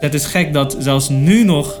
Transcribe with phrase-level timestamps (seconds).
[0.00, 1.80] Het is gek dat zelfs nu nog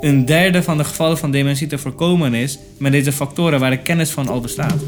[0.00, 3.82] een derde van de gevallen van dementie te voorkomen is met deze factoren waar de
[3.82, 4.82] kennis van al bestaat.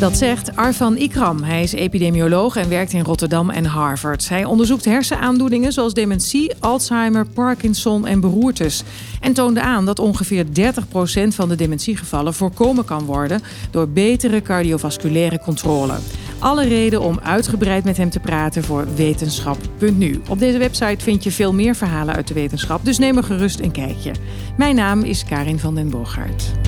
[0.00, 1.42] Dat zegt Arfan Ikram.
[1.42, 4.28] Hij is epidemioloog en werkt in Rotterdam en Harvard.
[4.28, 8.82] Hij onderzoekt hersenaandoeningen zoals dementie, Alzheimer, Parkinson en beroertes.
[9.20, 10.48] En toonde aan dat ongeveer 30%
[11.28, 13.40] van de dementiegevallen voorkomen kan worden
[13.70, 15.94] door betere cardiovasculaire controle.
[16.38, 20.20] Alle reden om uitgebreid met hem te praten voor wetenschap.nu.
[20.28, 23.60] Op deze website vind je veel meer verhalen uit de wetenschap, dus neem er gerust
[23.60, 24.12] een kijkje.
[24.56, 26.67] Mijn naam is Karin van den Bogaert.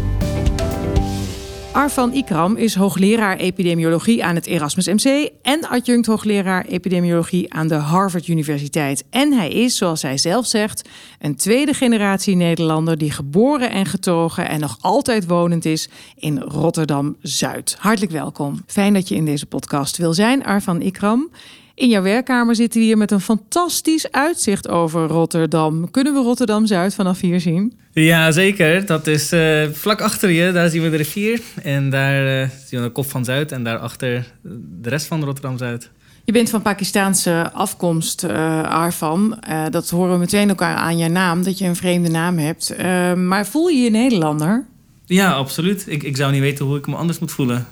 [1.80, 7.74] Arfan Ikram is hoogleraar epidemiologie aan het Erasmus MC en adjunct hoogleraar epidemiologie aan de
[7.74, 9.04] Harvard Universiteit.
[9.10, 14.48] En hij is, zoals hij zelf zegt, een tweede generatie Nederlander die geboren en getogen
[14.48, 17.76] en nog altijd wonend is in Rotterdam Zuid.
[17.78, 18.62] Hartelijk welkom.
[18.66, 21.30] Fijn dat je in deze podcast wil zijn, Arfan Ikram.
[21.80, 25.90] In jouw werkkamer zitten we hier met een fantastisch uitzicht over Rotterdam.
[25.90, 27.78] Kunnen we Rotterdam Zuid vanaf hier zien?
[27.92, 28.86] Ja, zeker.
[28.86, 30.52] Dat is uh, vlak achter je.
[30.52, 31.40] Daar zien we de rivier.
[31.62, 33.52] En daar uh, zien we de kop van Zuid.
[33.52, 34.32] En daarachter
[34.80, 35.90] de rest van Rotterdam Zuid.
[36.24, 39.38] Je bent van Pakistaanse afkomst, uh, Arfan.
[39.70, 42.74] dat horen we meteen ook aan je naam, dat je een vreemde naam hebt.
[43.16, 44.66] maar voel je je Nederlander?
[45.06, 45.84] Ja, absoluut.
[45.86, 47.66] Ik, ik zou niet weten hoe ik me anders moet voelen.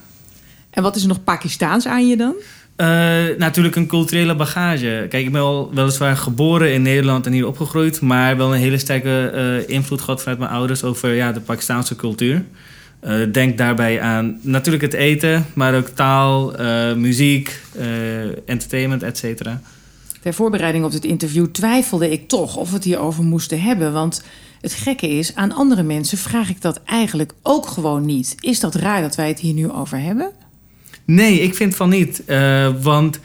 [0.70, 2.34] En wat is er nog Pakistaans aan je dan?
[2.80, 2.86] Uh,
[3.38, 5.06] natuurlijk een culturele bagage.
[5.08, 8.78] Kijk, ik ben wel weliswaar geboren in Nederland en hier opgegroeid, maar wel een hele
[8.78, 12.44] sterke uh, invloed gehad vanuit mijn ouders over ja, de Pakistaanse cultuur.
[13.04, 16.52] Uh, denk daarbij aan natuurlijk het eten, maar ook taal,
[16.96, 17.60] muziek,
[18.46, 19.60] entertainment, et cetera.
[20.20, 23.92] Ter voorbereiding op dit interview twijfelde ik toch of we het hierover moesten hebben.
[23.92, 24.22] Want
[24.60, 28.34] het gekke is, aan andere mensen vraag ik dat eigenlijk ook gewoon niet.
[28.40, 30.30] Is dat raar dat wij het hier nu over hebben?
[31.10, 32.22] Nee, ik vind van niet.
[32.26, 33.20] Uh, want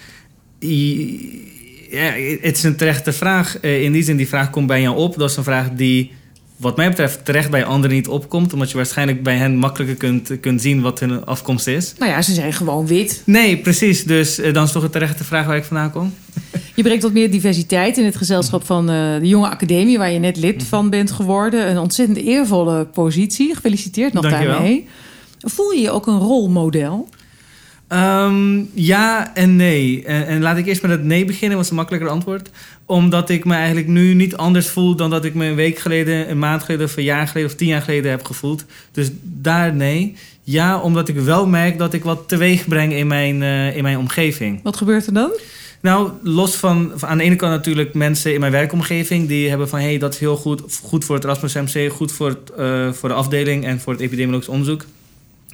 [1.89, 3.57] ja, het is een terechte vraag.
[3.61, 5.17] Uh, in die zin, die vraag komt bij jou op.
[5.17, 6.11] Dat is een vraag die,
[6.57, 8.53] wat mij betreft, terecht bij anderen niet opkomt.
[8.53, 11.93] Omdat je waarschijnlijk bij hen makkelijker kunt, kunt zien wat hun afkomst is.
[11.97, 13.21] Nou ja, ze zijn gewoon wit.
[13.25, 14.03] Nee, precies.
[14.03, 16.13] Dus uh, dan is toch een terechte vraag waar ik vandaan kom.
[16.75, 20.37] Je brengt wat meer diversiteit in het gezelschap van de Jonge Academie, waar je net
[20.37, 20.65] lid mhm.
[20.65, 21.69] van bent geworden.
[21.69, 23.55] Een ontzettend eervolle positie.
[23.55, 24.87] Gefeliciteerd nog daarmee.
[25.39, 27.09] Voel je je ook een rolmodel?
[27.93, 30.03] Um, ja en nee.
[30.05, 32.49] En, en, laat ik eerst met het nee beginnen, was een makkelijker antwoord.
[32.85, 36.29] Omdat ik me eigenlijk nu niet anders voel dan dat ik me een week geleden,
[36.29, 38.65] een maand geleden, of een jaar geleden of tien jaar geleden heb gevoeld.
[38.91, 40.15] Dus daar nee.
[40.43, 43.97] Ja, omdat ik wel merk dat ik wat teweeg breng in mijn, uh, in mijn
[43.97, 44.59] omgeving.
[44.63, 45.31] Wat gebeurt er dan?
[45.81, 49.69] Nou, los van, van, aan de ene kant natuurlijk mensen in mijn werkomgeving die hebben
[49.69, 52.51] van hé, hey, dat is heel goed, goed voor het Erasmus MC, goed voor, het,
[52.59, 54.85] uh, voor de afdeling en voor het epidemiologisch onderzoek.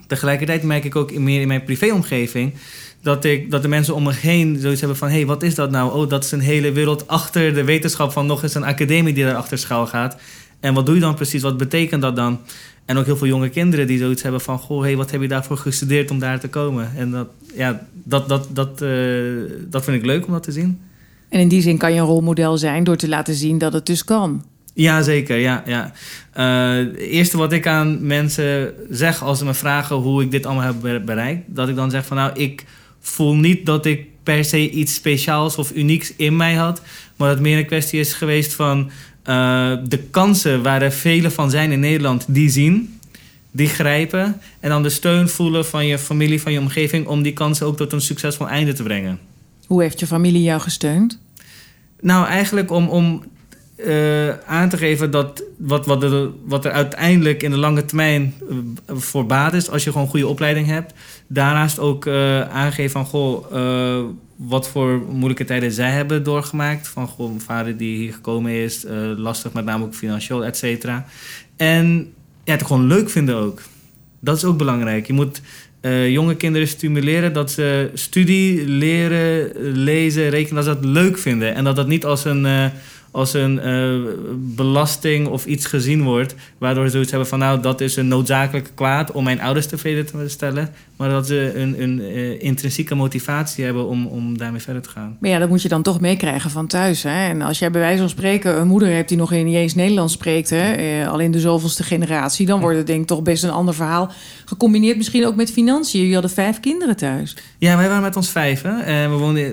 [0.10, 2.54] Tegelijkertijd merk ik ook meer in mijn privéomgeving
[3.02, 5.08] dat, ik, dat de mensen om me heen zoiets hebben van...
[5.08, 5.94] hé, hey, wat is dat nou?
[5.94, 9.24] Oh, dat is een hele wereld achter de wetenschap van nog eens een academie die
[9.24, 10.18] daar achter schuil gaat.
[10.60, 11.42] En wat doe je dan precies?
[11.42, 12.40] Wat betekent dat dan?
[12.86, 14.60] En ook heel veel jonge kinderen die zoiets hebben van...
[14.60, 16.92] goh, hey, wat heb je daarvoor gestudeerd om daar te komen?
[16.96, 20.82] En dat, ja, dat, dat, dat, uh, dat vind ik leuk om dat te zien.
[21.30, 23.86] En in die zin kan je een rolmodel zijn door te laten zien dat het
[23.86, 24.44] dus kan.
[24.82, 25.38] Ja, zeker.
[25.38, 25.92] Ja, ja.
[26.38, 30.46] Uh, het eerste wat ik aan mensen zeg als ze me vragen hoe ik dit
[30.46, 32.66] allemaal heb bereikt, dat ik dan zeg van nou, ik
[33.00, 36.82] voel niet dat ik per se iets speciaals of unieks in mij had,
[37.16, 41.50] maar dat meer een kwestie is geweest van uh, de kansen waar er vele van
[41.50, 43.00] zijn in Nederland, die zien,
[43.52, 47.34] die grijpen en dan de steun voelen van je familie, van je omgeving om die
[47.34, 49.20] kansen ook tot een succesvol einde te brengen.
[49.66, 51.20] Hoe heeft je familie jou gesteund?
[52.02, 53.24] Nou, eigenlijk om, om
[53.88, 58.34] uh, aan te geven dat wat, wat, er, wat er uiteindelijk in de lange termijn
[58.50, 58.58] uh,
[58.88, 60.94] voor baat is, als je gewoon goede opleiding hebt.
[61.28, 63.46] Daarnaast ook uh, aangeven van goh,
[64.36, 66.88] wat voor moeilijke tijden zij hebben doorgemaakt.
[66.88, 68.86] Van goh, mijn vader die hier gekomen is,
[69.18, 71.06] lastig met name ook financieel, et cetera.
[71.58, 72.14] En
[72.44, 73.62] ja, het gewoon leuk vinden ook.
[74.20, 75.08] Dat is ook belangrijk.
[75.08, 75.42] Je moet
[76.08, 79.52] jonge kinderen stimuleren dat ze studie, leren,
[79.84, 81.56] lezen, rekenen, dat ze dat leuk vinden.
[81.56, 82.72] En dat dat niet als een
[83.12, 87.82] als een uh, belasting of iets gezien wordt, waardoor ze zoiets hebben van nou dat
[87.82, 92.00] is een noodzakelijke kwaad om mijn ouders tevreden te stellen, maar dat ze een, een
[92.00, 95.18] uh, intrinsieke motivatie hebben om, om daarmee verder te gaan.
[95.20, 97.04] Maar ja, dat moet je dan toch meekrijgen van thuis.
[97.04, 97.30] Hè?
[97.30, 100.14] En als jij bij wijze van spreken een moeder hebt die nog niet eens Nederlands
[100.14, 103.44] spreekt, hè, uh, al in de zoveelste generatie, dan wordt het denk ik toch best
[103.44, 104.12] een ander verhaal.
[104.46, 106.08] Gecombineerd misschien ook met financiën.
[106.08, 107.38] Je hadden vijf kinderen thuis.
[107.58, 108.86] Ja, wij waren met ons vijven.
[108.86, 109.44] en we woonden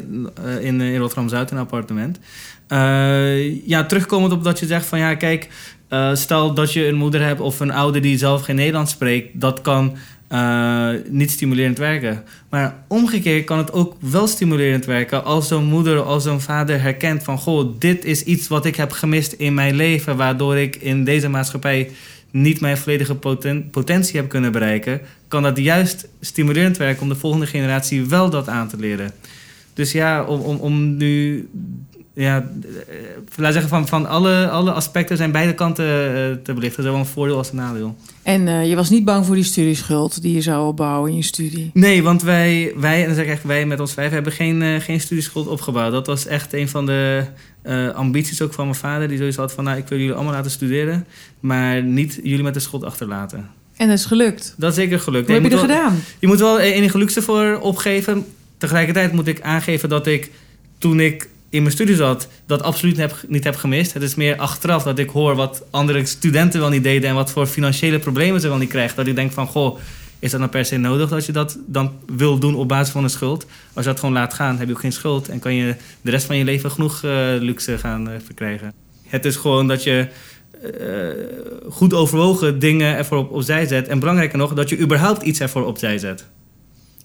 [0.61, 2.19] in, in Rotterdam-Zuid in een appartement.
[2.69, 5.49] Uh, ja, terugkomend op dat je zegt van ja, kijk,
[5.91, 9.41] uh, stel dat je een moeder hebt of een ouder die zelf geen Nederlands spreekt,
[9.41, 9.97] dat kan
[10.29, 12.25] eh, niet stimulerend werken.
[12.49, 17.23] Maar omgekeerd kan het ook wel stimulerend werken als zo'n moeder, als zo'n vader herkent
[17.23, 21.05] van goh, dit is iets wat ik heb gemist in mijn leven, waardoor ik in
[21.05, 21.91] deze maatschappij
[22.31, 23.15] niet mijn volledige
[23.71, 28.49] potentie heb kunnen bereiken, kan dat juist stimulerend werken om de volgende generatie wel dat
[28.49, 29.11] aan te leren.
[29.75, 31.49] Dus ja, om, om, om nu
[32.17, 32.49] ja,
[32.89, 32.95] eh,
[33.37, 36.83] laat zeggen van, van alle, alle aspecten zijn beide kanten uh, te belichten.
[36.83, 37.97] Zowel een voordeel als een nadeel.
[38.23, 41.23] En uh, je was niet bang voor die studieschuld die je zou opbouwen in je
[41.23, 41.71] studie?
[41.73, 44.63] Nee, want wij, wij en dan zeg ik echt wij met ons vijf, hebben geen,
[44.63, 45.93] uh, geen studieschuld opgebouwd.
[45.93, 47.25] Dat was echt een van de
[47.95, 49.09] ambities ook van mijn vader.
[49.09, 51.07] Die sowieso had van, nou, ik wil jullie allemaal laten studeren,
[51.41, 53.51] maar niet jullie met de schuld achterlaten.
[53.77, 54.55] En dat is gelukt?
[54.57, 55.27] Dat is zeker gelukt.
[55.27, 56.01] Hoe heb je, dat gedaan?
[56.19, 58.27] Je moet wel enige luxe voor opgeven.
[58.59, 60.31] Tegelijkertijd moet ik aangeven dat ik
[60.79, 63.93] toen ik in mijn studie zat, dat absoluut heb, niet heb gemist.
[63.93, 67.31] Het is meer achteraf dat ik hoor wat andere studenten wel niet deden en wat
[67.31, 68.97] voor financiële problemen ze wel niet krijgen.
[68.97, 69.79] Dat ik denk van, goh,
[70.19, 73.05] is dat nou per se nodig dat je dat dan wil doen op basis van
[73.05, 73.47] een schuld?
[73.73, 76.11] Als je dat gewoon laat gaan, heb je ook geen schuld en kan je de
[76.11, 78.73] rest van je leven genoeg uh, luxe gaan uh, verkrijgen.
[79.07, 80.09] Het is gewoon dat je
[80.81, 83.89] uh, goed overwogen dingen ervoor op, opzij zet.
[83.89, 86.25] En belangrijker nog, dat je überhaupt iets ervoor opzij zet.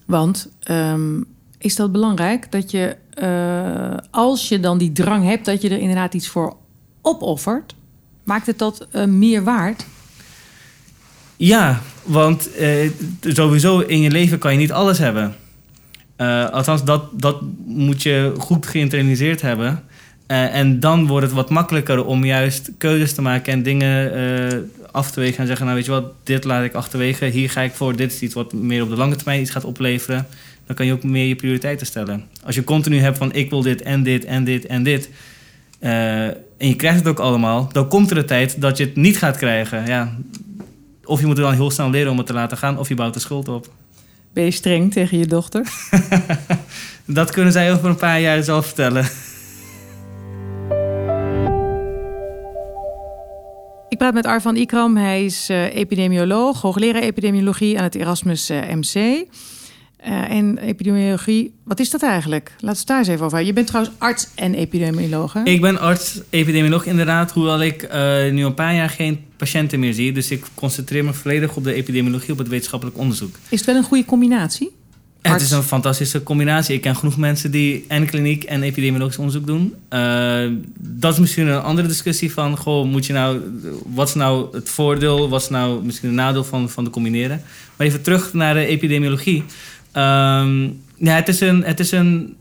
[0.06, 1.26] Want um,
[1.58, 5.80] is dat belangrijk dat je, uh, als je dan die drang hebt, dat je er
[5.80, 6.56] inderdaad iets voor
[7.02, 7.76] opoffert?
[8.24, 9.86] Maakt het dat uh, meer waard?
[11.38, 12.92] Ja, want uh,
[13.22, 15.36] sowieso in je leven kan je niet alles hebben.
[16.52, 19.84] althans, dat, dat moet je goed geïnternaliseerd hebben.
[20.28, 24.12] en dan wordt het wat makkelijker om juist keuzes te maken en dingen
[24.92, 27.62] af te wegen en zeggen: Nou, weet je wat, dit laat ik achterwege, hier ga
[27.62, 30.28] ik voor, dit is iets wat meer op de lange termijn iets gaat opleveren
[30.72, 32.24] dan kan je ook meer je prioriteiten stellen.
[32.44, 35.10] Als je continu hebt van ik wil dit en dit en dit en dit.
[35.82, 38.96] Uh, en je krijgt het ook allemaal, dan komt er een tijd dat je het
[38.96, 39.86] niet gaat krijgen.
[39.86, 40.18] Ja,
[41.06, 42.96] of je moet er dan heel snel leren om het te laten gaan, of je
[42.96, 43.70] bouwt de schuld op.
[44.34, 45.66] Ben je streng tegen je dochter?
[47.06, 49.06] dat kunnen zij over een paar jaar zelf vertellen.
[53.90, 54.98] Ik praat met Arvan Ikram.
[54.98, 59.26] Hij is uh, epidemioloog, hoogleraar epidemiologie aan het Erasmus uh, MC.
[60.08, 62.56] Uh, en epidemiologie, wat is dat eigenlijk?
[62.60, 63.42] Laat het daar eens even over.
[63.42, 65.44] Je bent trouwens arts en epidemioloog, hè?
[65.44, 69.94] Ik ben arts, epidemioloog inderdaad, hoewel ik uh, nu een paar jaar geen patiënten meer
[69.94, 70.12] zie.
[70.12, 73.36] Dus ik concentreer me volledig op de epidemiologie, op het wetenschappelijk onderzoek.
[73.50, 74.72] Is het wel een goede combinatie?
[75.22, 76.76] Het is een fantastische combinatie.
[76.76, 79.74] Ik ken genoeg mensen die en kliniek en epidemiologisch onderzoek doen.
[79.90, 80.44] Uh,
[80.78, 82.58] dat is misschien een andere discussie van...
[82.58, 83.40] Goh, moet je nou,
[83.86, 85.30] wat is nou het voordeel?
[85.30, 87.42] Wat is nou misschien een nadeel van, van de combineren?
[87.76, 89.44] Maar even terug naar de epidemiologie.
[89.98, 92.36] Um, ja, het is een, het is een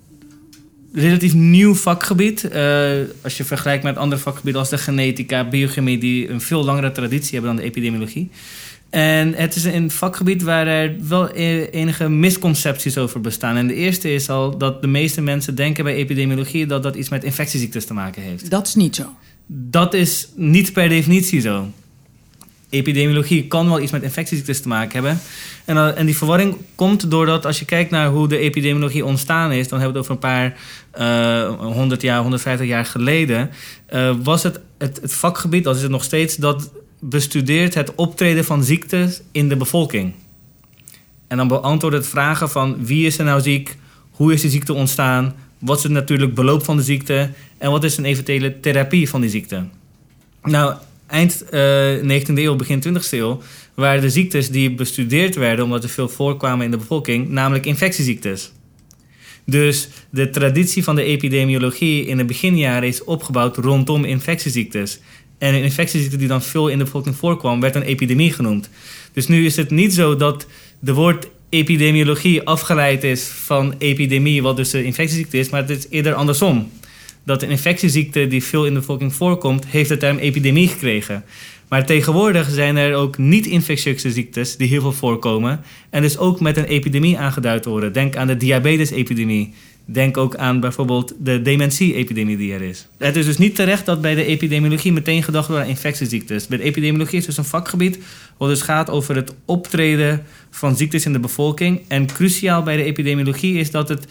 [0.93, 2.49] relatief nieuw vakgebied.
[2.53, 2.91] Uh,
[3.23, 7.33] als je vergelijkt met andere vakgebieden als de genetica, biochemie, die een veel langere traditie
[7.33, 8.31] hebben dan de epidemiologie.
[8.91, 13.57] En het is een vakgebied waar er wel e-, enige misconcepties over bestaan.
[13.57, 17.09] En de eerste is al dat de meeste mensen denken bij epidemiologie dat dat iets
[17.09, 18.51] met infectieziektes te maken heeft.
[18.51, 19.15] Dat is niet zo.
[19.47, 21.69] Dat is niet per definitie zo
[22.71, 25.21] epidemiologie kan wel iets met infectieziektes te maken hebben.
[25.65, 29.53] En, uh, en die verwarring komt doordat als je kijkt naar hoe de epidemiologie ontstaan
[29.53, 30.55] is, dan hebben we het over een
[30.99, 33.51] paar uh, 100 jaar, 150 jaar geleden,
[33.91, 38.45] uh, was het, het, het vakgebied, dat is het nog steeds, dat bestudeert het optreden
[38.45, 40.13] van ziektes in de bevolking.
[41.27, 43.77] En dan beantwoordt het vragen van wie is er nou ziek,
[44.11, 47.85] hoe is de ziekte ontstaan, wat is het natuurlijk beloop van de ziekte en wat
[47.85, 49.65] is een eventuele therapie van die ziekte.
[50.43, 50.75] Nou,
[51.11, 53.41] eind uh, eh, 19e eeuw, begin 20e eeuw,
[53.75, 58.53] waren de ziektes die bestudeerd werden, omdat er veel voorkwamen in de bevolking, namelijk infectieziektes.
[59.45, 65.01] Dus de traditie van de epidemiologie in de beginjaren is opgebouwd rondom infectieziektes.
[65.39, 68.71] En een infectieziekte die dan veel in de bevolking voorkwam, werd een epidemie genoemd.
[69.13, 70.47] Dus nu is het niet zo dat
[70.79, 75.87] de woord epidemiologie afgeleid is van epidemie, wat dus de infectieziekte is, maar het is
[75.91, 76.71] eerder andersom
[77.25, 81.25] dat een infectieziekte die veel in de bevolking voorkomt, heeft de term epidemie gekregen.
[81.71, 85.61] Maar tegenwoordig zijn er ook niet-infectieuze ziektes die heel veel voorkomen.
[85.91, 87.93] En dus ook met een epidemie aangeduid worden.
[87.93, 89.55] Denk aan de diabetesepidemie.
[89.85, 92.89] Denk ook aan bijvoorbeeld de dementie-epidemie die er is.
[92.99, 96.47] Het is dus niet terecht dat bij de epidemiologie meteen gedacht wordt aan infectieziektes.
[96.47, 97.99] Bij de epidemiologie is dus een vakgebied
[98.37, 101.81] wat dus gaat over het optreden van ziektes in de bevolking.
[101.89, 104.07] En cruciaal bij de epidemiologie is dat het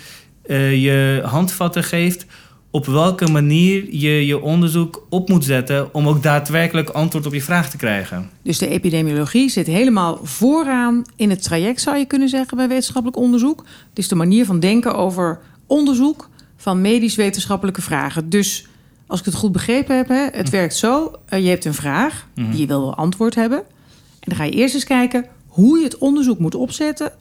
[0.47, 2.25] uh, je handvatten geeft
[2.71, 7.41] op welke manier je je onderzoek op moet zetten om ook daadwerkelijk antwoord op je
[7.41, 8.29] vraag te krijgen.
[8.41, 13.17] Dus de epidemiologie zit helemaal vooraan in het traject, zou je kunnen zeggen, bij wetenschappelijk
[13.17, 13.65] onderzoek.
[13.89, 18.29] Het is de manier van denken over onderzoek van medisch-wetenschappelijke vragen.
[18.29, 18.67] Dus
[19.07, 20.55] als ik het goed begrepen heb, hè, het hm.
[20.55, 22.51] werkt zo: uh, je hebt een vraag, -hmm.
[22.51, 23.57] die je wil antwoord hebben.
[23.57, 27.11] En dan ga je eerst eens kijken hoe je het onderzoek moet opzetten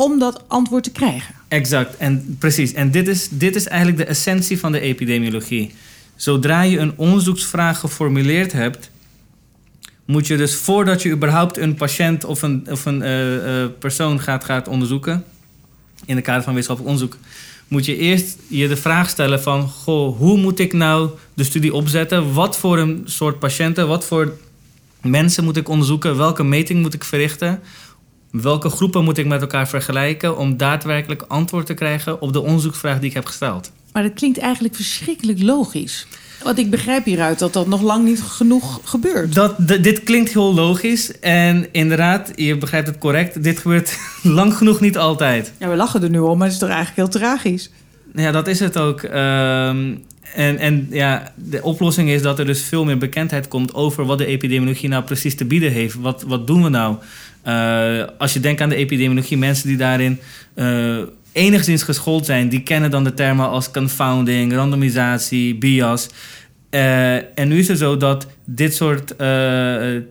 [0.00, 1.34] om dat antwoord te krijgen.
[1.48, 2.72] Exact, en precies.
[2.72, 5.74] En dit is, dit is eigenlijk de essentie van de epidemiologie.
[6.16, 8.90] Zodra je een onderzoeksvraag geformuleerd hebt,
[10.04, 14.44] moet je dus voordat je überhaupt een patiënt of een, of een uh, persoon gaat,
[14.44, 15.24] gaat onderzoeken,
[16.04, 17.20] in de kader van wetenschappelijk onderzoek,
[17.68, 21.74] moet je eerst je de vraag stellen van, goh, hoe moet ik nou de studie
[21.74, 22.32] opzetten?
[22.32, 24.32] Wat voor een soort patiënten, wat voor
[25.02, 26.16] mensen moet ik onderzoeken?
[26.16, 27.60] Welke meting moet ik verrichten?
[28.30, 32.98] Welke groepen moet ik met elkaar vergelijken om daadwerkelijk antwoord te krijgen op de onderzoeksvraag
[32.98, 33.72] die ik heb gesteld?
[33.92, 36.06] Maar dat klinkt eigenlijk verschrikkelijk logisch.
[36.42, 39.34] Want ik begrijp hieruit dat dat nog lang niet genoeg gebeurt.
[39.34, 41.18] Dat, dit klinkt heel logisch.
[41.18, 43.42] En inderdaad, je begrijpt het correct.
[43.42, 45.52] Dit gebeurt lang genoeg niet altijd.
[45.58, 47.70] Ja, we lachen er nu om, maar het is toch eigenlijk heel tragisch.
[48.14, 49.02] Ja, dat is het ook.
[49.02, 49.94] Ehm,
[50.34, 54.18] en, en ja, de oplossing is dat er dus veel meer bekendheid komt over wat
[54.18, 55.94] de epidemiologie nou precies te bieden heeft.
[55.94, 56.96] Wat, wat doen we nou?
[57.46, 60.18] Uh, als je denkt aan de epidemiologie, mensen die daarin
[60.54, 60.98] uh,
[61.32, 66.08] enigszins geschoold zijn, die kennen dan de termen als confounding, randomisatie, bias.
[66.70, 69.14] Uh, en nu is het zo dat dit soort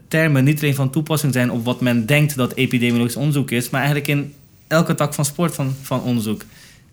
[0.08, 3.82] termen niet alleen van toepassing zijn op wat men denkt dat epidemiologisch onderzoek is, maar
[3.82, 4.34] eigenlijk in
[4.68, 6.42] elke tak van sport van, van onderzoek.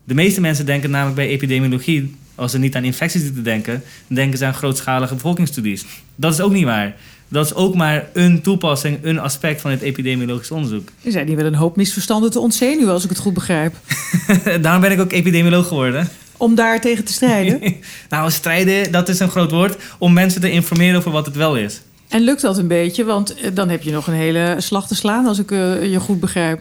[0.05, 4.39] De meeste mensen denken namelijk bij epidemiologie, als ze niet aan infecties zitten denken, denken
[4.39, 5.85] ze aan grootschalige bevolkingsstudies.
[6.17, 6.95] Dat is ook niet waar.
[7.29, 10.89] Dat is ook maar een toepassing, een aspect van het epidemiologisch onderzoek.
[11.03, 13.75] Er zijn hier wel een hoop misverstanden te ontzenuwen, als ik het goed begrijp.
[14.61, 16.09] Daarom ben ik ook epidemioloog geworden.
[16.37, 17.61] Om daar tegen te strijden?
[18.09, 19.77] nou, strijden, dat is een groot woord.
[19.99, 21.81] Om mensen te informeren over wat het wel is.
[22.09, 23.05] En lukt dat een beetje?
[23.05, 26.01] Want eh, dan heb je nog een hele slag te slaan, als ik uh, je
[26.01, 26.61] goed begrijp.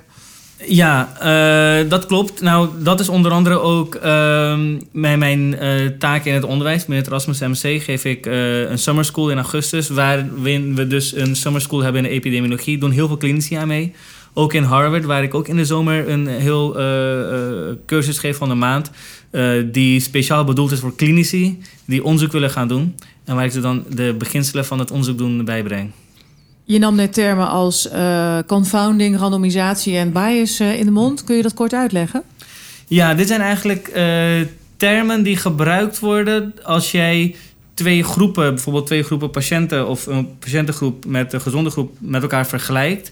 [0.63, 1.09] Ja,
[1.83, 2.41] uh, dat klopt.
[2.41, 4.01] Nou, dat is onder andere ook uh,
[4.91, 6.85] mijn, mijn uh, taak in het onderwijs.
[6.85, 9.89] Met het Erasmus MC geef ik uh, een summer school in augustus...
[9.89, 12.77] waarin we dus een summer school hebben in de epidemiologie.
[12.77, 13.93] doen heel veel klinici aan mee.
[14.33, 16.71] Ook in Harvard, waar ik ook in de zomer een heel
[17.85, 18.91] cursus geef van een maand...
[19.71, 22.95] die speciaal bedoeld is voor klinici die onderzoek willen gaan doen...
[23.25, 25.91] en waar ik ze dan de beginselen van het onderzoek doen bijbreng.
[26.67, 31.23] Je nam net termen als uh, confounding, randomisatie en bias uh, in de mond.
[31.23, 32.23] Kun je dat kort uitleggen?
[32.87, 37.35] Ja, dit zijn eigenlijk uh, termen die gebruikt worden als jij
[37.73, 42.47] twee groepen, bijvoorbeeld twee groepen patiënten of een patiëntengroep met een gezonde groep met elkaar
[42.47, 43.11] vergelijkt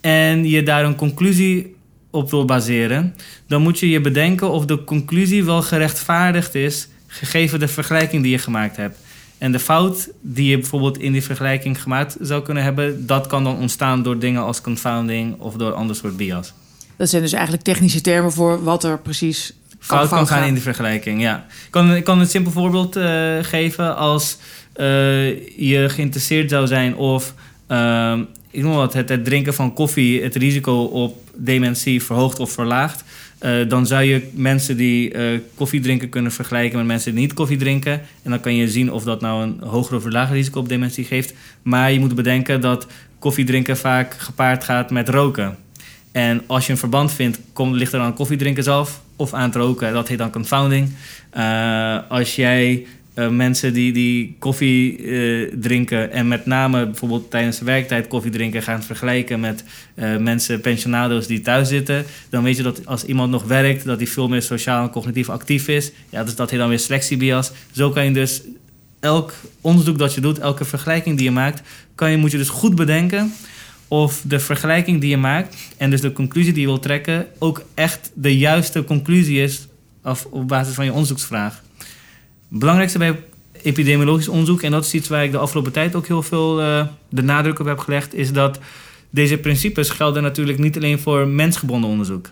[0.00, 1.76] en je daar een conclusie
[2.10, 3.14] op wil baseren,
[3.46, 8.32] dan moet je je bedenken of de conclusie wel gerechtvaardigd is gegeven de vergelijking die
[8.32, 8.98] je gemaakt hebt.
[9.38, 13.44] En de fout die je bijvoorbeeld in die vergelijking gemaakt zou kunnen hebben, dat kan
[13.44, 16.52] dan ontstaan door dingen als confounding of door ander soort bias.
[16.96, 19.52] Dat zijn dus eigenlijk technische termen voor wat er precies
[19.86, 21.20] kan fout kan gaan, in die vergelijking.
[21.22, 21.46] Ja.
[21.64, 24.36] Ik kan, ik kan een simpel voorbeeld uh, geven als
[24.76, 24.86] uh,
[25.58, 27.34] je geïnteresseerd zou zijn of
[27.68, 28.18] uh,
[28.50, 33.03] ik noem wat, het, het drinken van koffie het risico op dementie verhoogt of verlaagt.
[33.44, 37.32] Uh, dan zou je mensen die uh, koffie drinken kunnen vergelijken met mensen die niet
[37.32, 37.92] koffie drinken.
[38.22, 41.04] En dan kan je zien of dat nou een hoger of lager risico op dementie
[41.04, 41.34] geeft.
[41.62, 42.86] Maar je moet bedenken dat
[43.18, 45.56] koffie drinken vaak gepaard gaat met roken.
[46.12, 49.54] En als je een verband vindt, komt, ligt er aan koffiedrinken zelf of aan het
[49.54, 49.92] roken.
[49.92, 50.88] Dat heet dan confounding.
[51.36, 57.58] Uh, als jij uh, mensen die, die koffie uh, drinken en met name bijvoorbeeld tijdens
[57.58, 62.56] de werktijd koffie drinken gaan vergelijken met uh, mensen, pensionado's die thuis zitten, dan weet
[62.56, 65.92] je dat als iemand nog werkt, dat hij veel meer sociaal en cognitief actief is.
[66.08, 67.52] Ja, dus dat heet dan weer selectiebias.
[67.72, 68.42] Zo kan je dus
[69.00, 71.62] elk onderzoek dat je doet, elke vergelijking die je maakt,
[71.94, 73.32] kan je, moet je dus goed bedenken
[73.88, 77.64] of de vergelijking die je maakt en dus de conclusie die je wil trekken ook
[77.74, 79.68] echt de juiste conclusie is
[80.04, 81.62] of op basis van je onderzoeksvraag
[82.58, 83.22] belangrijkste bij
[83.62, 86.86] epidemiologisch onderzoek, en dat is iets waar ik de afgelopen tijd ook heel veel uh,
[87.08, 88.58] de nadruk op heb gelegd, is dat
[89.10, 92.30] deze principes gelden natuurlijk niet alleen voor mensgebonden onderzoek.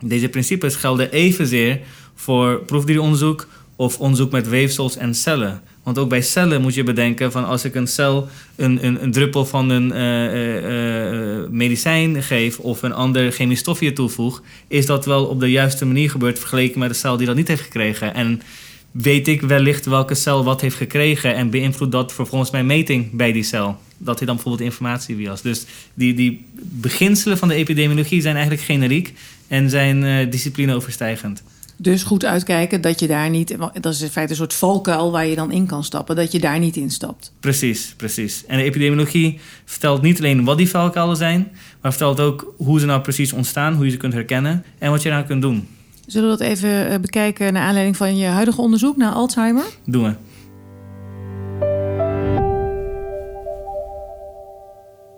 [0.00, 1.80] Deze principes gelden evenzeer
[2.14, 5.60] voor proefdieronderzoek of onderzoek met weefsels en cellen.
[5.82, 9.12] Want ook bij cellen moet je bedenken van als ik een cel een, een, een
[9.12, 15.04] druppel van een uh, uh, medicijn geef of een ander chemisch stofje toevoeg, is dat
[15.04, 18.14] wel op de juiste manier gebeurd vergeleken met de cel die dat niet heeft gekregen.
[18.14, 18.42] En
[18.90, 23.32] weet ik wellicht welke cel wat heeft gekregen en beïnvloedt dat vervolgens mijn meting bij
[23.32, 23.76] die cel.
[23.98, 25.42] Dat hij dan bijvoorbeeld informatiebias.
[25.42, 29.14] Dus die, die beginselen van de epidemiologie zijn eigenlijk generiek
[29.48, 31.42] en zijn uh, discipline overstijgend.
[31.82, 35.26] Dus goed uitkijken dat je daar niet, dat is in feite een soort valkuil waar
[35.26, 37.32] je dan in kan stappen, dat je daar niet in stapt.
[37.40, 38.46] Precies, precies.
[38.46, 41.48] En de epidemiologie vertelt niet alleen wat die valkuilen zijn,
[41.80, 45.02] maar vertelt ook hoe ze nou precies ontstaan, hoe je ze kunt herkennen en wat
[45.02, 45.68] je eraan kunt doen.
[46.10, 49.64] Zullen we dat even eh, bekijken naar aanleiding van je huidige onderzoek naar Alzheimer?
[49.84, 50.14] Doen we.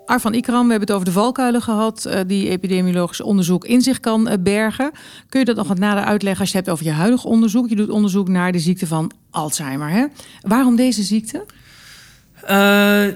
[0.05, 2.05] Arvan Ikram, we hebben het over de valkuilen gehad...
[2.07, 4.91] Uh, die epidemiologisch onderzoek in zich kan uh, bergen.
[5.29, 7.69] Kun je dat nog wat nader uitleggen als je het hebt over je huidig onderzoek?
[7.69, 9.89] Je doet onderzoek naar de ziekte van Alzheimer.
[9.89, 10.05] Hè?
[10.41, 11.45] Waarom deze ziekte?
[12.43, 12.49] Uh,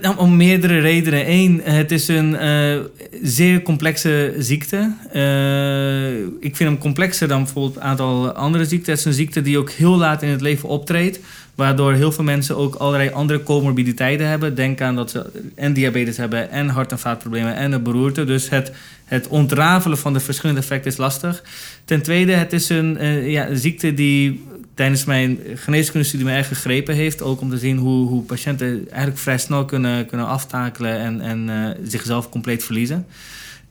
[0.02, 1.30] nou, om meerdere redenen.
[1.30, 2.80] Eén, het is een uh,
[3.22, 4.92] zeer complexe ziekte.
[5.14, 8.90] Uh, ik vind hem complexer dan bijvoorbeeld een aantal andere ziekten.
[8.90, 11.20] Het is een ziekte die ook heel laat in het leven optreedt.
[11.54, 14.54] Waardoor heel veel mensen ook allerlei andere comorbiditeiten hebben.
[14.54, 18.24] Denk aan dat ze en diabetes hebben en hart- en vaatproblemen en een beroerte.
[18.24, 18.72] Dus het,
[19.04, 21.42] het ontrafelen van de verschillende effecten is lastig.
[21.84, 22.98] Ten tweede, het is een,
[23.30, 24.44] ja, ziekte die
[24.78, 27.22] tijdens mijn geneeskundestudie me erg gegrepen heeft.
[27.22, 31.48] Ook om te zien hoe, hoe patiënten eigenlijk vrij snel kunnen, kunnen aftakelen en, en
[31.48, 33.06] uh, zichzelf compleet verliezen.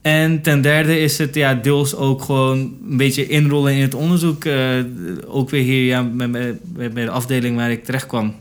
[0.01, 2.57] En ten derde is het ja, deels ook gewoon
[2.89, 4.45] een beetje inrollen in het onderzoek.
[4.45, 4.83] Uh,
[5.27, 8.35] ook weer hier ja, met, met, de afdeling waar ik terecht kwam.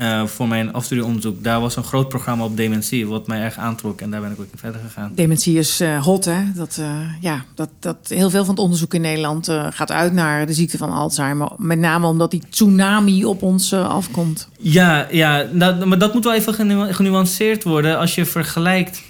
[0.00, 1.44] Uh, voor mijn afstudieonderzoek.
[1.44, 4.00] Daar was een groot programma op dementie, wat mij erg aantrok.
[4.00, 5.12] En daar ben ik ook in verder gegaan.
[5.14, 6.52] Dementie is uh, hot, hè?
[6.54, 10.46] Dat, uh, ja, dat, dat heel veel van het onderzoek in Nederland gaat uit naar
[10.46, 11.50] de ziekte van Alzheimer.
[11.56, 14.48] Met name omdat die tsunami op ons afkomt.
[14.58, 17.98] Ja, ja nou, maar dat moet wel even genu genuanceerd worden.
[17.98, 19.02] Als je vergelijkt,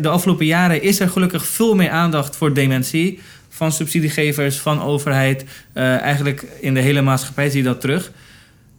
[0.00, 3.20] de afgelopen jaren is er gelukkig veel meer aandacht voor dementie.
[3.48, 5.44] Van subsidiegevers, van overheid.
[5.72, 8.12] eigenlijk in de hele maatschappij zie je dat terug.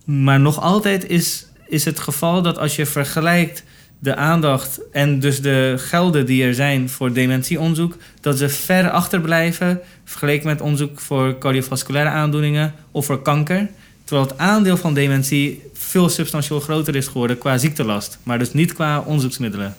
[0.06, 3.64] Maar nog altijd is, is het geval dat als je vergelijkt
[4.00, 9.82] de aandacht en dus de gelden die er zijn voor dementieonderzoek, dat ze ver achterblijven
[10.04, 13.70] vergeleken met onderzoek voor cardiovasculaire aandoeningen of voor kanker.
[14.04, 18.74] Terwijl het aandeel van dementie veel substantieel groter is geworden qua ziektelast, maar dus niet
[18.74, 19.76] qua onderzoeksmiddelen.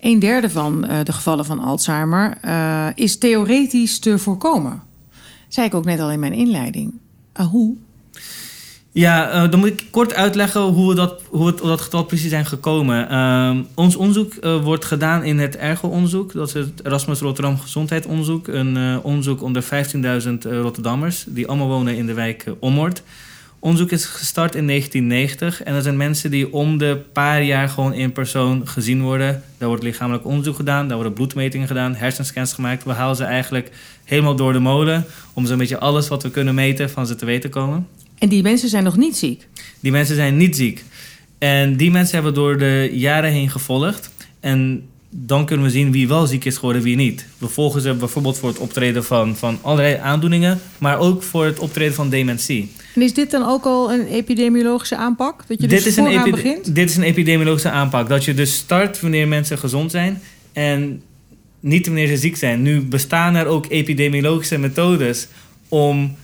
[0.00, 4.82] Een derde van uh, de gevallen van Alzheimer uh, is theoretisch te voorkomen.
[5.48, 6.92] Zei ik ook net al in mijn inleiding.
[7.40, 7.76] Uh, hoe?
[8.94, 12.46] Ja, uh, dan moet ik kort uitleggen hoe we dat, hoe dat getal precies zijn
[12.46, 13.12] gekomen.
[13.12, 16.32] Uh, ons onderzoek uh, wordt gedaan in het ERGO-onderzoek.
[16.32, 18.48] Dat is het Erasmus Rotterdam Gezondheidsonderzoek.
[18.48, 19.68] Een uh, onderzoek onder 15.000
[20.40, 23.02] Rotterdammers die allemaal wonen in de wijk Ommoord.
[23.58, 27.92] Onderzoek is gestart in 1990 en dat zijn mensen die om de paar jaar gewoon
[27.92, 29.42] in persoon gezien worden.
[29.58, 32.84] Daar wordt lichamelijk onderzoek gedaan, daar worden bloedmetingen gedaan, hersenscans gemaakt.
[32.84, 33.70] We halen ze eigenlijk
[34.04, 37.24] helemaal door de molen om zo'n beetje alles wat we kunnen meten van ze te
[37.24, 37.86] weten komen.
[38.22, 39.48] En die mensen zijn nog niet ziek?
[39.80, 40.84] Die mensen zijn niet ziek.
[41.38, 44.10] En die mensen hebben door de jaren heen gevolgd.
[44.40, 47.26] En dan kunnen we zien wie wel ziek is geworden, wie niet.
[47.38, 51.58] We volgen ze bijvoorbeeld voor het optreden van, van allerlei aandoeningen, maar ook voor het
[51.58, 52.70] optreden van dementie.
[52.94, 55.44] En is dit dan ook al een epidemiologische aanpak?
[55.48, 56.74] Dat je dus is een begint?
[56.74, 58.08] Dit is een epidemiologische aanpak.
[58.08, 60.20] Dat je dus start wanneer mensen gezond zijn
[60.52, 61.02] en
[61.60, 62.62] niet wanneer ze ziek zijn.
[62.62, 65.26] Nu bestaan er ook epidemiologische methodes
[65.68, 66.16] om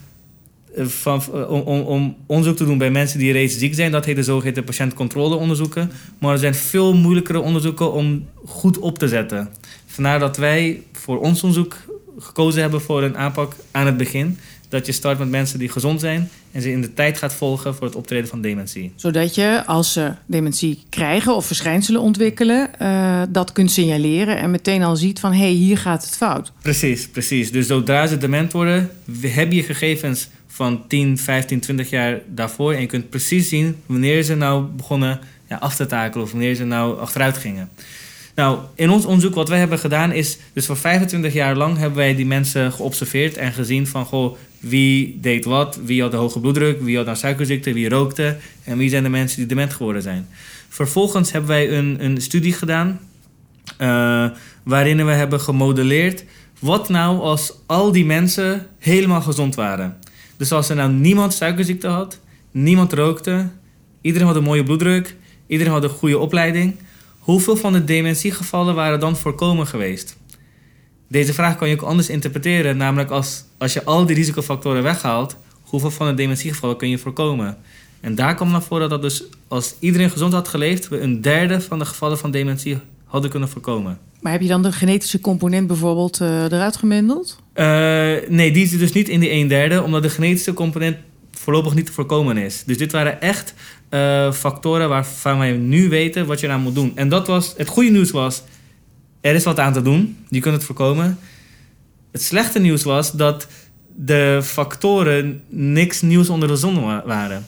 [0.76, 3.90] van, eh, om, om, om, onderzoek te doen bij mensen die reeds ziek zijn.
[3.90, 5.90] Dat heet de zogeheten patiëntcontroleonderzoeken.
[6.18, 9.48] Maar er zijn veel moeilijkere onderzoeken om goed op te zetten.
[9.86, 11.76] Vandaar dat wij voor ons onderzoek
[12.18, 14.38] gekozen hebben voor een aanpak aan het begin.
[14.68, 17.74] Dat je start met mensen die gezond zijn en ze in de tijd gaat volgen
[17.74, 18.92] voor het optreden van dementie.
[18.96, 24.82] Zodat je, als ze dementie krijgen of verschijnselen ontwikkelen, uh, dat kunt signaleren en meteen
[24.82, 26.52] al ziet van hé, hey, hier gaat het fout.
[26.62, 27.52] Precies, precies.
[27.52, 30.28] Dus zodra ze dement worden, heb je gegevens
[30.58, 32.72] van 10, 15, 20 jaar daarvoor.
[32.72, 36.54] En je kunt precies zien wanneer ze nou begonnen ja, af te takelen of wanneer
[36.54, 37.68] ze nou achteruit gingen.
[38.34, 41.98] Nou, in ons onderzoek wat wij hebben gedaan is, dus voor 25 jaar lang hebben
[41.98, 46.40] wij die mensen geobserveerd en gezien van, goh, wie deed wat, wie had de hoge
[46.40, 50.02] bloeddruk, wie had nou suikerziekte, wie rookte en wie zijn de mensen die dement geworden
[50.02, 50.28] zijn.
[50.68, 53.00] Vervolgens hebben wij een, een studie gedaan
[53.80, 54.26] uh,
[54.62, 56.24] waarin we hebben gemodelleerd
[56.58, 59.96] wat nou als al die mensen helemaal gezond waren.
[60.38, 62.20] Dus als er nou niemand suikerziekte had,
[62.50, 63.48] niemand rookte,
[64.00, 66.76] iedereen had een mooie bloeddruk, iedereen had een goede opleiding,
[67.18, 70.16] hoeveel van de dementiegevallen waren dan voorkomen geweest?
[71.08, 75.36] Deze vraag kan je ook anders interpreteren, namelijk als, als je al die risicofactoren weghaalt,
[75.62, 77.56] hoeveel van de dementiegevallen kun je voorkomen?
[78.00, 81.60] En daar komt naar voren dat dus als iedereen gezond had geleefd, we een derde
[81.60, 83.98] van de gevallen van dementie hadden kunnen voorkomen.
[84.20, 87.38] Maar heb je dan de genetische component bijvoorbeeld uh, eruit gemendeld?
[87.54, 87.64] Uh,
[88.28, 90.96] nee, die zit dus niet in die een derde, omdat de genetische component
[91.32, 92.62] voorlopig niet te voorkomen is.
[92.66, 93.54] Dus dit waren echt
[93.90, 96.92] uh, factoren waarvan wij nu weten wat je eraan moet doen.
[96.94, 98.42] En dat was, het goede nieuws was,
[99.20, 100.16] er is wat aan te doen.
[100.28, 101.18] Je kunt het voorkomen.
[102.12, 103.46] Het slechte nieuws was dat
[103.96, 107.46] de factoren niks nieuws onder de zon waren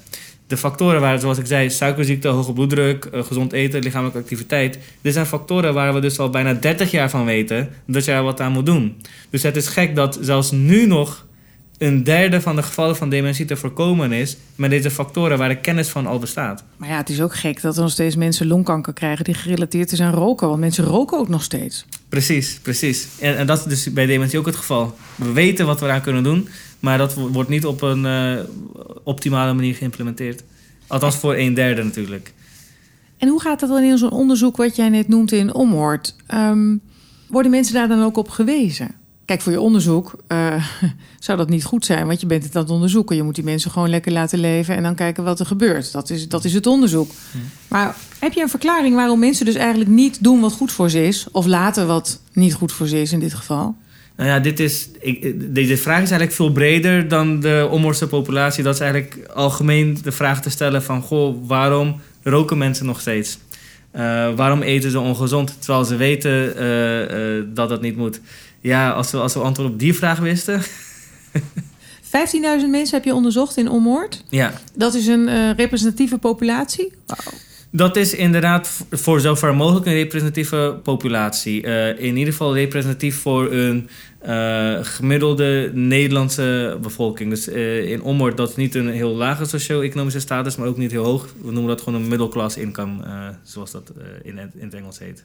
[0.51, 4.79] de factoren waren, zoals ik zei, suikerziekte, hoge bloeddruk, uh, gezond eten, lichamelijke activiteit.
[5.01, 8.23] Dit zijn factoren waar we dus al bijna 30 jaar van weten dat je er
[8.23, 8.97] wat aan moet doen.
[9.31, 11.27] Dus het is gek dat zelfs nu nog
[11.79, 15.61] een derde van de gevallen van dementie te voorkomen is met deze factoren waar de
[15.61, 16.65] kennis van al bestaat.
[16.77, 19.93] Maar ja, het is ook gek dat er nog steeds mensen longkanker krijgen die gerelateerd
[19.93, 20.49] is aan roken.
[20.49, 21.85] Want mensen roken ook nog steeds.
[22.09, 23.09] Precies, precies.
[23.21, 24.97] En, en dat is dus bij dementie ook het geval.
[25.15, 26.49] We weten wat we eraan kunnen doen,
[26.81, 28.41] maar dat wordt niet op een uh,
[29.03, 30.43] optimale manier geïmplementeerd.
[30.87, 32.33] Althans voor een derde natuurlijk.
[33.19, 36.15] En hoe gaat dat dan in zo'n onderzoek wat jij net noemt in Omhoort?
[36.35, 36.81] Um,
[37.29, 38.95] worden mensen daar dan ook op gewezen?
[39.25, 40.65] Kijk, voor je onderzoek uh,
[41.19, 43.17] zou dat niet goed zijn, want je bent het aan het onderzoeken.
[43.17, 45.93] Je moet die mensen gewoon lekker laten leven en dan kijken wat er gebeurt.
[45.93, 47.11] Dat is, dat is het onderzoek.
[47.69, 51.07] Maar heb je een verklaring waarom mensen dus eigenlijk niet doen wat goed voor ze
[51.07, 53.75] is, of laten wat niet goed voor ze is in dit geval?
[54.21, 58.63] Nou ja, dit is, ik, deze vraag is eigenlijk veel breder dan de Omorse populatie.
[58.63, 61.03] Dat is eigenlijk algemeen de vraag te stellen van...
[61.03, 63.39] goh, waarom roken mensen nog steeds?
[63.97, 64.01] Uh,
[64.35, 68.21] waarom eten ze ongezond terwijl ze weten uh, uh, dat dat niet moet?
[68.61, 70.63] Ja, als we, als we antwoord op die vraag wisten.
[72.05, 72.21] 15.000
[72.71, 74.25] mensen heb je onderzocht in Ommoord.
[74.29, 74.53] Ja.
[74.75, 76.93] Dat is een representatieve populatie?
[77.07, 77.19] Wow.
[77.73, 81.67] Dat is inderdaad voor zover mogelijk een representatieve populatie.
[81.67, 83.89] Uh, in ieder geval representatief voor een
[84.27, 87.31] uh, gemiddelde Nederlandse bevolking.
[87.31, 90.91] Dus uh, in Ommoord, dat is niet een heel lage socio-economische status, maar ook niet
[90.91, 91.27] heel hoog.
[91.43, 92.93] We noemen dat gewoon een middle-class income,
[93.43, 95.25] zoals dat in het, in, het, Engels heet.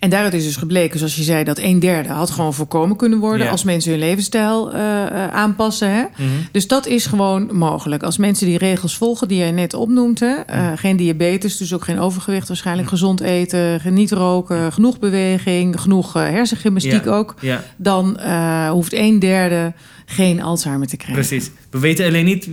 [0.00, 3.18] En daaruit is dus gebleken, zoals je zei, dat een derde had gewoon voorkomen kunnen
[3.18, 3.52] worden ja.
[3.52, 5.90] als mensen hun levensstijl aanpassen.
[5.90, 6.02] Hè?
[6.02, 6.48] Mm -hmm.
[6.52, 8.02] Dus dat is gewoon mogelijk.
[8.02, 10.34] Als mensen die regels volgen die jij net opnoemt, hè?
[10.76, 17.04] geen diabetes, dus ook geen overgewicht, waarschijnlijk gezond eten, niet roken, genoeg beweging, genoeg hersengymnastiek
[17.04, 17.10] ja.
[17.10, 17.62] ook, ja.
[17.76, 19.72] dan uh, hoeft een derde
[20.06, 21.26] geen Alzheimer te krijgen.
[21.26, 21.50] Precies.
[21.70, 22.48] We weten alleen niet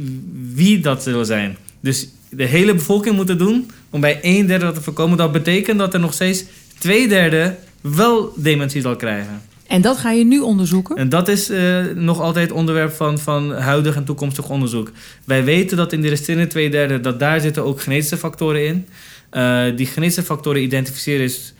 [0.54, 1.58] wie dat zal zijn.
[1.80, 5.18] Dus de hele bevolking moet het doen om bij een derde dat te voorkomen.
[5.18, 6.44] Dat betekent dat er nog steeds
[6.78, 9.42] twee derde wel dementie zal krijgen.
[9.68, 10.96] En dat ga je nu onderzoeken?
[10.96, 14.92] En dat is uh, nog altijd onderwerp van, van huidig en toekomstig onderzoek.
[15.24, 18.88] Wij weten dat in de resterende twee derde, dat daar zitten ook genetische factoren in.
[19.32, 21.54] Uh, die genetische factoren identificeren is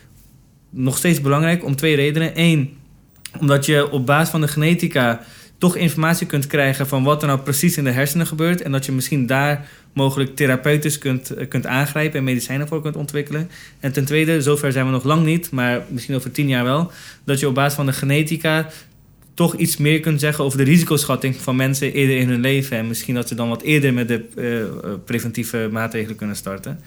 [0.70, 2.32] nog steeds belangrijk om twee redenen.
[2.36, 2.78] Eén,
[3.40, 5.22] omdat je op basis van de genetica
[5.58, 8.62] toch informatie kunt krijgen van wat er nou precies in de hersenen gebeurt.
[8.62, 13.50] En dat je misschien daar mogelijk therapeutisch kunt, kunt aangrijpen en medicijnen voor kunt ontwikkelen.
[13.80, 16.92] En ten tweede, zover zijn we nog lang niet, maar misschien over tien jaar wel,
[17.24, 18.70] dat je op basis van de genetica
[19.34, 22.78] toch iets meer kunt zeggen over de risicoschatting van mensen eerder in hun leven.
[22.78, 26.80] En misschien dat ze dan wat eerder met de uh, preventieve maatregelen kunnen starten.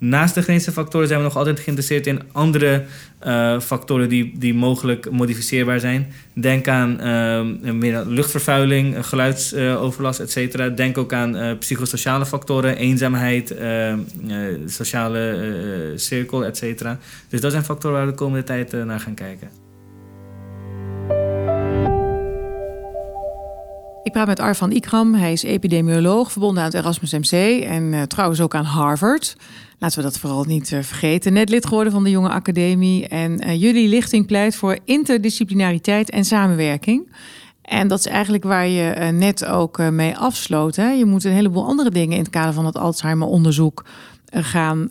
[0.00, 2.84] Naast de genetische factoren zijn we nog altijd geïnteresseerd in andere
[3.26, 6.12] uh, factoren die, die mogelijk modificeerbaar zijn.
[6.32, 10.68] Denk aan uh, meer luchtvervuiling, geluidsoverlast, et cetera.
[10.68, 13.54] Denk ook aan psychosociale factoren, eenzaamheid,
[14.66, 16.98] sociale cirkel, et cetera.
[17.28, 19.48] Dus dat zijn factoren waar we de komende tijd naar gaan kijken.
[24.02, 25.14] Ik praat met Arvan Ikram.
[25.14, 29.36] Hij is epidemioloog, verbonden aan het Erasmus MC en trouwens ook aan Harvard.
[29.78, 31.32] Laten we dat vooral niet uh, vergeten.
[31.32, 33.08] Net lid geworden van de Jonge Academie.
[33.08, 37.12] En uh, jullie lichting pleit voor interdisciplinariteit en samenwerking.
[37.62, 40.76] En dat is eigenlijk waar je uh, net ook mee afsloot.
[40.76, 40.90] Hè?
[40.90, 43.84] Je moet een heleboel andere dingen in het kader van het Alzheimer-onderzoek
[44.30, 44.88] gaan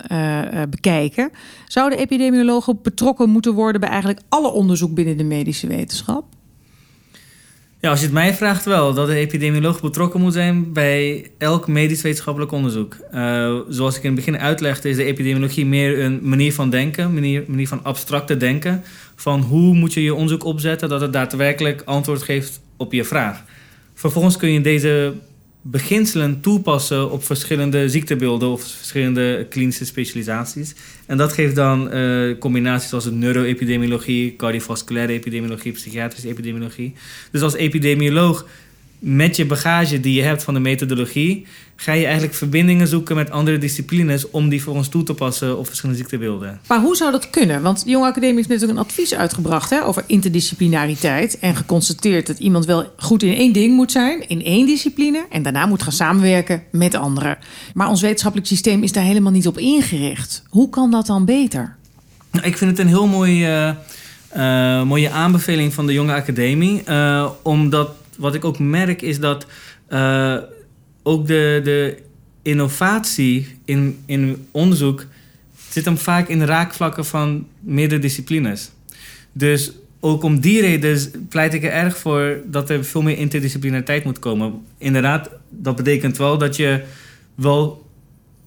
[0.70, 1.32] bekijken.
[1.68, 6.37] Zouden epidemiologen betrokken moeten worden bij eigenlijk alle onderzoek binnen de medische wetenschap?
[7.80, 11.68] Ja, als je het mij vraagt wel, dat de epidemioloog betrokken moet zijn bij elk
[11.68, 12.98] medisch wetenschappelijk onderzoek.
[13.14, 17.14] Uh, zoals ik in het begin uitlegde, is de epidemiologie meer een manier van denken,
[17.14, 18.84] manier, manier van abstracte denken.
[19.16, 23.44] Van hoe moet je je onderzoek opzetten dat het daadwerkelijk antwoord geeft op je vraag.
[23.94, 25.14] Vervolgens kun je deze
[25.72, 30.76] beginselen toepassen op verschillende ziektebeelden of verschillende klinische specialisaties.
[31.06, 36.94] En dat geeft dan uh, combinaties zoals neuroepidemiologie, cardiovasculaire epidemiologie, psychiatrische epidemiologie.
[37.32, 38.46] Dus als epidemioloog
[39.00, 41.46] met je bagage die je hebt van de methodologie,
[41.80, 45.58] ga je eigenlijk verbindingen zoeken met andere disciplines om die voor ons toe te passen
[45.58, 46.60] op verschillende ziektebeelden.
[46.68, 47.62] Maar hoe zou dat kunnen?
[47.62, 52.40] Want de Jonge Academie heeft natuurlijk een advies uitgebracht hè, over interdisciplinariteit en geconstateerd dat
[52.40, 55.92] iemand wel goed in één ding moet zijn, in één discipline, en daarna moet gaan
[55.92, 57.38] samenwerken met anderen.
[57.74, 60.44] Maar ons wetenschappelijk systeem is daar helemaal niet op ingericht.
[60.50, 61.76] Hoe kan dat dan beter?
[62.32, 63.74] Nou, ik vind het een heel mooi, uh,
[64.38, 69.46] uh, mooie aanbeveling van de Jonge Academie, uh, omdat wat ik ook merk is dat
[69.90, 70.38] uh,
[71.08, 71.98] ook de, de
[72.42, 75.06] innovatie in, in onderzoek
[75.70, 78.72] zit hem vaak in raakvlakken van meerdere disciplines.
[79.32, 84.04] Dus ook om die reden pleit ik er erg voor dat er veel meer interdisciplinariteit
[84.04, 84.54] moet komen.
[84.78, 86.84] Inderdaad, dat betekent wel dat je
[87.36, 87.86] wel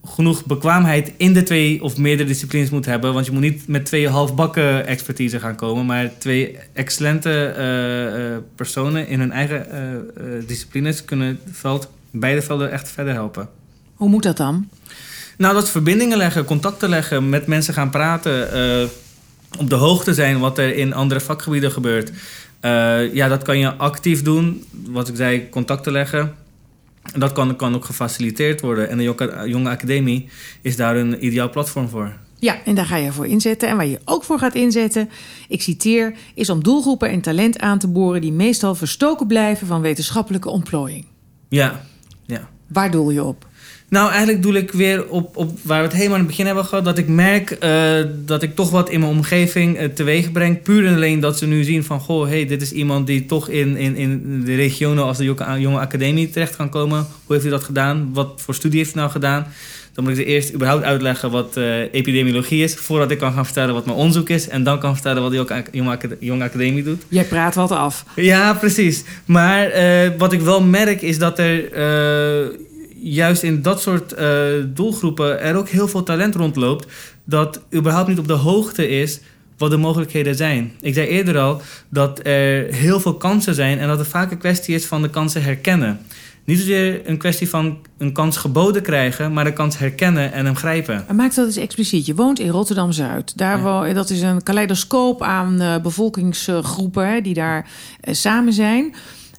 [0.04, 3.12] genoeg bekwaamheid in de twee of meerdere disciplines moet hebben.
[3.12, 9.08] Want je moet niet met twee halfbakken expertise gaan komen, maar twee excellente uh, personen
[9.08, 13.48] in hun eigen uh, disciplines kunnen het veld, beide velden echt verder helpen.
[13.94, 14.68] Hoe moet dat dan?
[15.36, 18.48] Nou, dat verbindingen leggen, contacten leggen, met mensen gaan praten,
[19.58, 22.10] op de hoogte zijn wat er in andere vakgebieden gebeurt.
[23.12, 24.64] ja, dat kan je actief doen.
[24.86, 26.34] Wat ik zei, contacten leggen
[27.02, 28.88] dat kan, kan ook gefaciliteerd worden.
[28.88, 29.14] En de
[29.46, 30.28] Jonge Academie
[30.62, 32.12] is daar een ideaal platform voor.
[32.38, 33.68] Ja, en daar ga je voor inzetten.
[33.68, 35.10] En waar je ook voor gaat inzetten,
[35.48, 39.80] ik citeer, is om doelgroepen en talent aan te boren die meestal verstoken blijven van
[39.80, 41.04] wetenschappelijke ontplooiing.
[41.48, 41.84] Ja,
[42.30, 42.48] ja.
[42.66, 43.48] Waar doel je op?
[43.88, 46.64] Nou, eigenlijk doe ik weer op, op waar we het helemaal aan het begin hebben
[46.64, 46.84] gehad.
[46.84, 47.92] Dat ik merk uh,
[48.24, 50.62] dat ik toch wat in mijn omgeving uh, teweeg breng.
[50.62, 52.00] Puur en alleen dat ze nu zien van...
[52.00, 55.24] Goh, hey, dit is iemand die toch in, in, in de regionen als de
[55.58, 56.98] jonge academie terecht kan komen.
[56.98, 58.10] Hoe heeft hij dat gedaan?
[58.12, 59.46] Wat voor studie heeft hij nou gedaan?
[60.00, 62.74] Dan moet ik ze eerst überhaupt uitleggen wat uh, epidemiologie is...
[62.74, 64.48] voordat ik kan gaan vertellen wat mijn onderzoek is...
[64.48, 67.02] en dan kan vertellen wat de jonge, jonge academie doet.
[67.08, 68.04] Jij praat wat af.
[68.14, 69.04] Ja, precies.
[69.24, 69.70] Maar
[70.18, 71.62] wat ik wel merk is dat er
[73.02, 74.14] juist in dat soort
[74.74, 76.86] doelgroepen er ook heel veel talent rondloopt.
[77.24, 79.20] dat überhaupt niet op de hoogte is
[79.58, 80.72] wat de mogelijkheden zijn.
[80.80, 84.38] Ik zei eerder al dat er heel veel kansen zijn en dat het vaak een
[84.38, 86.00] kwestie is van de kansen herkennen.
[86.50, 90.56] Niet zozeer een kwestie van een kans geboden krijgen, maar een kans herkennen en hem
[90.56, 91.04] grijpen.
[91.16, 92.06] maak dat eens expliciet.
[92.06, 93.38] Je woont in Rotterdam Zuid.
[93.38, 97.68] Daar dat is een kaleidoscoop aan uh, bevolkingsgroepen die daar
[98.04, 98.94] uh, samen zijn.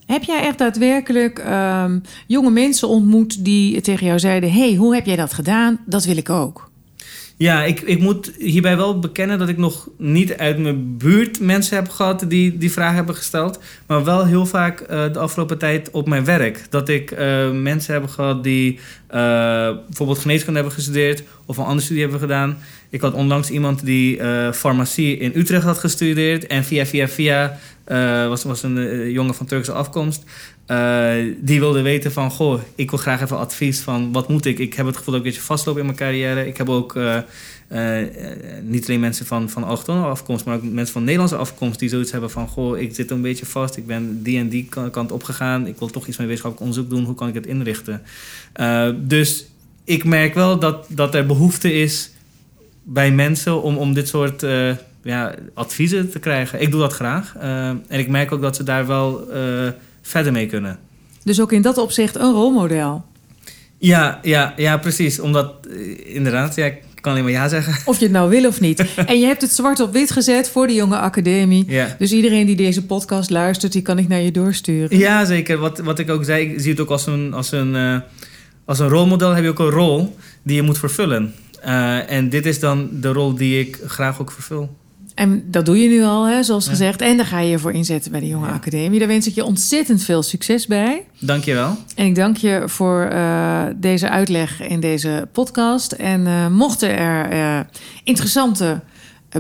[0.06, 5.06] Heb jij echt daadwerkelijk ehm, jonge mensen ontmoet die tegen jou zeiden: hey, hoe heb
[5.06, 5.80] jij dat gedaan?
[5.86, 6.71] Dat wil ik ook.
[7.42, 11.76] Ja, ik, ik moet hierbij wel bekennen dat ik nog niet uit mijn buurt mensen
[11.76, 13.60] heb gehad die die vraag hebben gesteld.
[13.88, 16.66] Maar wel heel vaak uh, de afgelopen tijd op mijn werk.
[16.70, 18.80] Dat ik uh, mensen heb gehad die uh,
[19.86, 22.58] bijvoorbeeld geneeskunde hebben gestudeerd of een andere studie hebben gedaan.
[22.90, 24.20] Ik had onlangs iemand die
[24.54, 27.60] farmacie in Utrecht had gestudeerd en via via via
[27.92, 30.24] uh, was, was een uh, jongen van Turkse afkomst.
[30.68, 34.60] Uh, die wilde weten van, goh, ik wil graag even advies van wat moet ik?
[34.60, 36.48] Ik heb het gevoel dat ik een beetje vastloop in mijn carrière.
[36.48, 37.00] Ik heb ook
[38.64, 42.32] niet alleen mensen van, van afkomst, maar ook mensen van Nederlandse afkomst die zoiets hebben
[42.32, 43.78] van, goh, ik zit een beetje vast.
[43.78, 45.68] Ik ben die en die kant opgegaan.
[45.68, 47.06] Ik wil toch iets met wetenschappelijk onderzoek doen.
[47.06, 48.02] Hoe kan ik het inrichten?
[49.08, 49.46] dus
[49.84, 52.12] ik merk wel dat, dat er behoefte is
[52.84, 54.44] bij mensen om, om dit soort
[55.04, 56.62] ja, adviezen te krijgen.
[56.62, 57.34] Ik doe dat graag.
[57.38, 59.70] Uh, en ik merk ook dat ze daar wel uh,
[60.02, 60.80] verder mee kunnen.
[61.24, 63.06] Dus ook in dat opzicht een rolmodel.
[63.78, 65.20] Ja, ja, ja precies.
[65.20, 67.74] Omdat uh, inderdaad, ja, ik kan alleen maar ja zeggen.
[67.86, 68.86] Of je het nou wil of niet.
[69.06, 71.64] en je hebt het zwart op wit gezet voor de jonge academie.
[71.68, 71.96] Ja.
[72.00, 74.98] Dus iedereen die deze podcast luistert, die kan ik naar je doorsturen.
[74.98, 75.58] Ja, zeker.
[75.58, 78.02] Wat, wat ik ook zei, ik zie het ook als een, als een,
[78.66, 79.34] als een rolmodel.
[79.34, 81.34] Heb je ook een rol die je moet vervullen.
[82.08, 84.80] en dit is dan de rol die ik graag ook vervul.
[85.16, 87.02] En dat doe je nu al, hè, zoals gezegd.
[87.02, 89.00] En daar ga je je voor inzetten bij de Jonge Academie.
[89.00, 91.06] Daar wens ik je ontzettend veel succes bij.
[91.20, 91.78] Dank je wel.
[91.96, 95.92] En ik dank je voor uh, deze uitleg in deze podcast.
[95.92, 97.60] En uh, mochten er uh,
[98.04, 98.82] interessante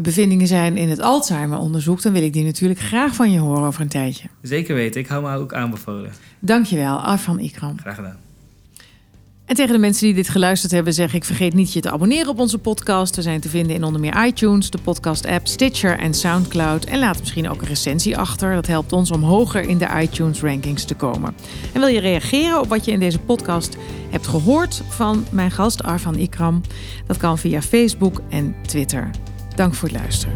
[0.01, 2.01] bevindingen zijn in het Alzheimer-onderzoek...
[2.01, 4.27] dan wil ik die natuurlijk graag van je horen over een tijdje.
[4.41, 5.01] Zeker weten.
[5.01, 6.11] Ik hou me ook aanbevolen.
[6.39, 7.79] Dank je wel, Arfan Ikram.
[7.79, 8.30] Graag gedaan.
[9.51, 12.27] En tegen de mensen die dit geluisterd hebben, zeg ik: vergeet niet je te abonneren
[12.27, 13.15] op onze podcast.
[13.15, 16.85] We zijn te vinden in onder meer iTunes, de podcast-app, Stitcher en Soundcloud.
[16.85, 18.53] En laat misschien ook een recensie achter.
[18.53, 21.35] Dat helpt ons om hoger in de iTunes-rankings te komen.
[21.73, 23.77] En wil je reageren op wat je in deze podcast
[24.09, 26.61] hebt gehoord van mijn gast Arvan Ikram?
[27.07, 29.09] Dat kan via Facebook en Twitter.
[29.55, 30.35] Dank voor het luisteren.